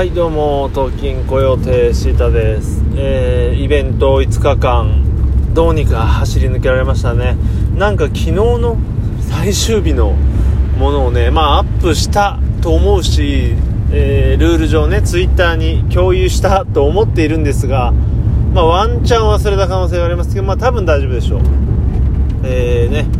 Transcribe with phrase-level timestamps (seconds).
[0.00, 5.04] はいどうも東京雇用亭シータです、えー、イベント5日間
[5.52, 7.36] どうにか走り抜けられましたね。
[7.76, 8.78] なんか昨日の
[9.28, 10.12] 最終日の
[10.78, 13.54] ものをねまあアップしたと思うし、
[13.92, 17.92] えー、ルール上ねツイッターに共有したと思っているんですが
[18.54, 21.40] まあワンチャン忘れた可能性がありますけどまあ多分大丈夫でしょう。
[22.44, 23.19] えーね。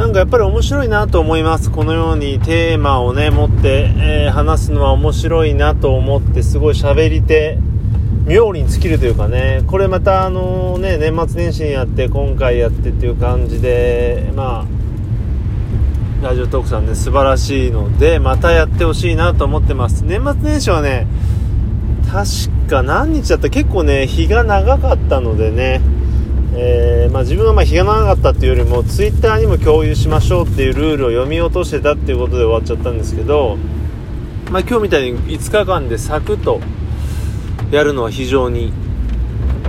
[0.00, 1.70] なんかやっぱり面白いなと思います。
[1.70, 7.58] このようにテーマをね、持って、えー、話すのは面白いなと思って、すごい喋り手、
[8.24, 14.64] 妙に尽きるというかね、これまたあのね、年末年始にやって、今回やってっていう感じで、ま
[16.22, 20.06] あ、ラジオトークさんね、素晴らしいので、またやってほしいなと思ってます。
[20.06, 21.08] 年末年始はね、
[22.10, 23.50] 確か何日だった？
[23.50, 25.82] 結構ね、日が長かったのでね、
[26.52, 33.56] えー、まあ、自分はま日が長かったっていうよりもツイッターにも共有しましょうっていうルールを読み落としてたっていうことで終わっちゃったんですけど、
[34.50, 36.60] まあ、今日みたいに5日間でサクッと
[37.70, 38.72] やるのは非常に、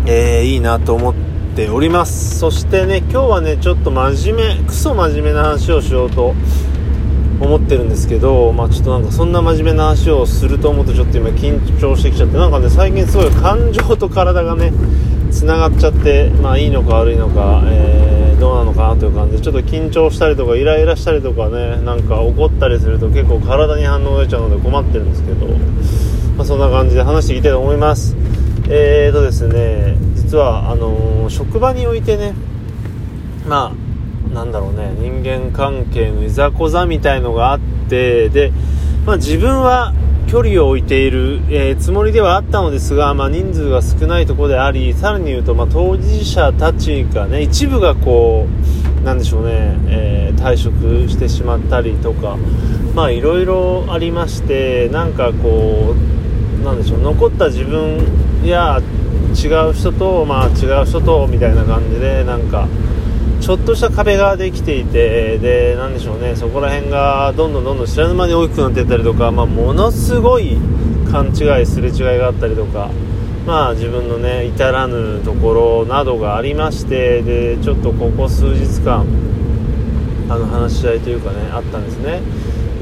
[0.07, 1.13] えー、いいなと思っ
[1.55, 2.39] ております。
[2.39, 6.33] そしてね今日はねちょっと真面目クソ真面目な話をしようと
[7.39, 14.71] 思ってるんですけど、まあ、ちょっとなんかそんな真面目な話をすると思うとちょっと今緊張してきちゃってなんかね最近すごい感情と体がね
[15.31, 25.47] つながっちゃって、まあ、いいのか悪いのか、えー、どうなのかなという感じでちょっと緊張したりとかイライラしたりとかねなんか怒ったりすると結構体に反応出ちゃうので困ってるんですけど、
[26.35, 28.15] まあ、そんな感じで話していきたいと思います。
[28.69, 32.33] えーとですね実はあのー、職場においてね
[33.45, 38.53] まあなんだろうね人間関係のいざこざみたいのがあってで、
[39.05, 39.93] まあ、自分は
[40.27, 52.37] 距離を置いている、えー、つもりではあったのですが、まあ、人数が少ないところでありさらに言うと、まあ、当事者たちがね一部がこうなんでしょうね、えー、退職してしまったりとか
[52.93, 55.95] まあいろいろありましてなんかこ
[56.59, 57.97] うなんでしょう残った自分
[58.45, 58.79] や
[59.33, 62.67] 違う人とまあ違う人とみたいな感じでなんか
[63.41, 66.35] ちょっとした壁ができていてでなんでしょうね。
[66.35, 70.57] そこら辺がどんどんどんどん知らぬ間に大きくなっていったりとか、まあ、ものすごい
[71.11, 72.91] 勘違いすれ違いがあったりとか、
[73.47, 79.05] まあ、自分のね至らぬところなどがありましてでちょっとここ数日間
[80.29, 82.21] あの話し合いというかねあったんですね。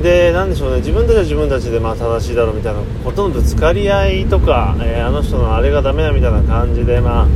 [0.04, 0.78] でなんでしょうね。
[0.78, 7.28] 自分たちは自分たちでまあ正しいだろうみたいなことのぶつかり合いとか、えー、あの人のあれがダメだみたいな感じでまあ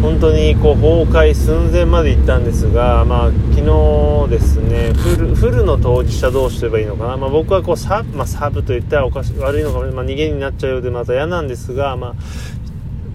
[0.00, 12.14] 本当にこう崩壊寸前まで行ったんですが、まあ、昨日ですねフルフルの当事者同士と言えばいいのかな、まあ、僕はこうサ,、まあ、サブと言ったらおかし悪いのかも、まあ、逃げになっちゃうようでまた嫌なんですが、まあ、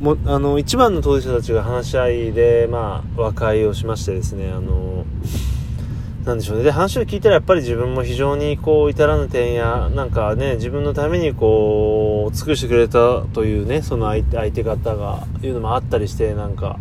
[0.04, 5.06] もあの一番の当事者たちが話し合いで、まあ、和解をしましてですねあの
[6.26, 6.64] なんでしょうね。
[6.64, 16.80] で、話を聞いたらやっぱり自分も非常にこう、至らぬ点や、なんかね、自分のためにこう、尽くしてくれたというね、その相手、相手方が、いうのもあったりして、なんか、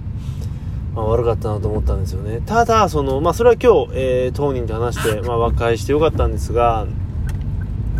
[0.95, 2.41] まあ、悪かったなと思ったんですよね。
[2.47, 6.87] ただ、その、まあ、それは今日、えー、当人と話して、 まあ、和解してよかったんですが、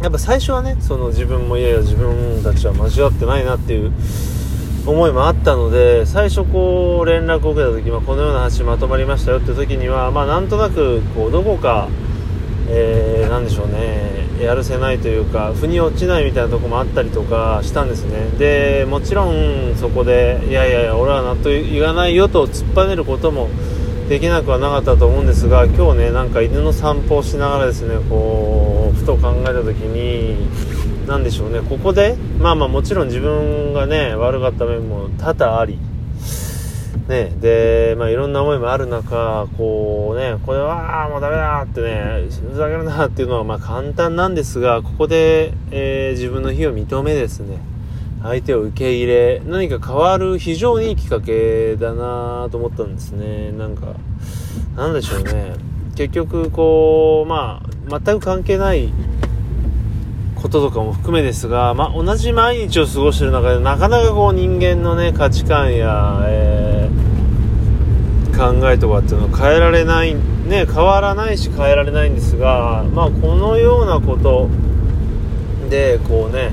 [0.03, 3.93] やっぱ最初はね、その自分もいやいや自分たちは間違ってないなっていう、
[4.85, 11.89] 思いもあったので最初こう連絡を受けた時、まあ、このような話まとまりましたよって時には、まあ、なんとなくこうどこか、
[12.69, 18.29] えー、なんでしょうねやるせないというか腑に落ちないみたいなとこもあったりとかしたんですね。
[18.39, 23.49] でもちろんそこでいやいやいや俺は納得いかないよと突っぱねることも
[24.09, 30.37] できなくはなかったと思うんですが今日ねなんか犬の散歩をしながらですねこうふと考えた時に
[31.07, 35.79] なんでしょうね、ここで、まあまあもちろん自分がね、悪かった面も多々あり、
[37.09, 47.59] ね、で、まあいろんな思いもある中、こうね、これはもうダメだってね、ふざけるなっていうのはまあ簡単なんですが、ここで、えー、自分の非を認めですね、
[48.23, 53.51] 相手を受け入れ、何か変わる非常にいいきっかけだなと思ったんですね。
[53.53, 53.95] なんか、
[54.77, 55.55] なんでしょうね。
[55.97, 58.93] 結局、こう、まあ、全く関係ない
[60.43, 74.49] こととかも含めですが、まあ、同じ毎日を過ごしてる中でなかなかこう人間のね価値観や、えー、考えとかっていうのを変えられないね変わらないし変えられないんですが、まあ、このようなこと
[75.71, 76.51] でこうね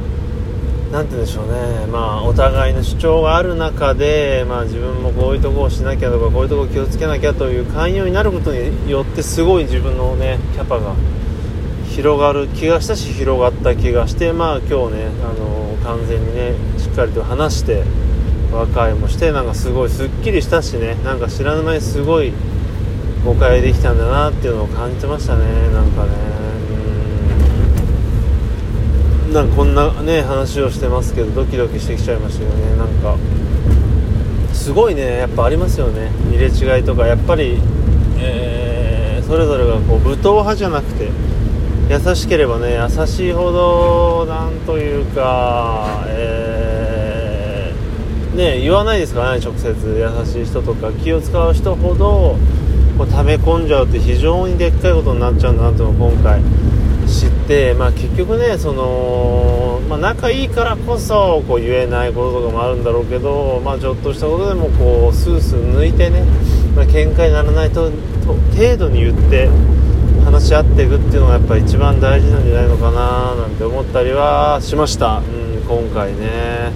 [0.91, 10.93] 何て言うんでしょうね、まあ、お互いの主張がある中で、まあ、自分もこういうとこをしなきゃとかこういうとこ気をつけなきゃという寛容になることによってすごい自分のねキャパが
[11.89, 17.83] 広がる気がしたし広がった気がしてまあ今日ねあの完全にねしっかりと話して
[18.51, 22.33] 和解もしてなんかすごいすっきりしたしねなんか知らぬ間にすごい
[23.25, 26.39] 誤解できたんだなっていうのを感じてましたねなんかね。
[29.33, 32.75] なんかこんなね話をしてますけどドキドキしてきちゃいましたよね。
[32.77, 33.15] なんか
[34.53, 36.09] すごいねやっぱありますよね。
[36.31, 37.59] 入れ違いとかやっぱり、
[38.17, 41.09] えー、それぞれがこう武闘派じゃなくて
[41.89, 49.69] 優しければね優しいほどなんというか、えー、ね言わないですからね直接。
[49.73, 52.37] 優しい人とか気を使う人ほど
[52.95, 56.41] こう溜め込んじゃうって非常にでっかいことになっちゃうんだなって今回
[57.07, 66.23] 知って、まあ、結局ねその、まあ、仲いいからこそこう言えないこととかもあるんだろうけど、まあ、ちょっとしたことでもこうスースー抜いてね、
[66.75, 67.89] まあ、喧嘩にならないと
[68.55, 69.49] 程度に言って
[70.31, 76.71] 話し合っていくっていうのがやっぱ一番大事なんじゃないのかななんて思ったりはしました、うん、今回ね、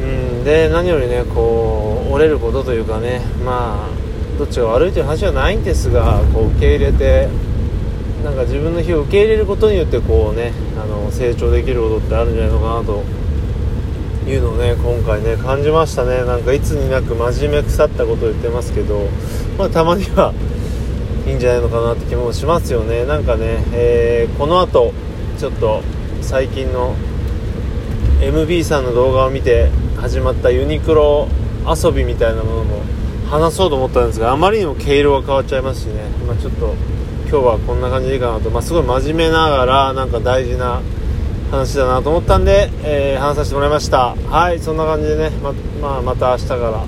[0.00, 3.20] うん、で何よりねこう折れることというかね。
[3.44, 4.06] まあ
[4.38, 7.28] どっちが悪いという話はないんですがこう受け入れて
[8.22, 13.02] なんか自分の非を受け入れることによってこうねあの成長できることってあるんじゃないのかなと
[14.28, 16.24] いうのをね今回ね感じましたね。
[16.24, 19.08] なんかいつになく真面目腐ったことを言ってますけど、
[19.58, 20.34] まあ、たまには
[21.26, 23.04] いいんじゃないのかなって気もしますよね。
[23.04, 24.92] なんかね、えー、この後
[25.38, 25.82] ちょっと
[26.22, 26.94] 最近の
[28.20, 31.28] MB さんの動画を見て始まったユニクロ
[31.66, 32.80] 遊びみたいなものも
[33.28, 36.74] 話そうと思ったんですがあまりにも毛色が変わっちゃいますしね、まあ、ちょっと
[37.28, 40.80] 今日はこんな感じでいいかなと、まあ、すごい真面目ながらなんか大事な
[41.50, 44.14] 話だなと思ったんで、えー、話させてもらいました。
[44.14, 45.30] はいそんな感じでね。
[45.42, 46.84] ま,、まあ、また明日から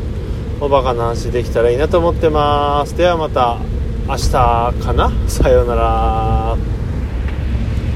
[0.61, 2.97] おバカな話できたらいいなと思ってます。
[2.97, 3.59] ではまた。
[4.09, 5.13] 明日かな？
[5.29, 6.78] さようなら。